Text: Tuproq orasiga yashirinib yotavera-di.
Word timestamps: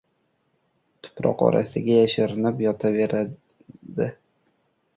Tuproq 1.07 1.43
orasiga 1.49 1.93
yashirinib 1.99 2.57
yotavera-di. 2.65 4.09